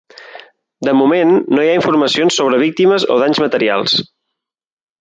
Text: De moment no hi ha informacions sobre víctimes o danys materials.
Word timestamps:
De 0.87 0.93
moment 1.01 1.33
no 1.57 1.65
hi 1.67 1.69
ha 1.73 1.75
informacions 1.81 2.39
sobre 2.41 2.61
víctimes 2.63 3.07
o 3.17 3.21
danys 3.25 3.45
materials. 3.47 3.97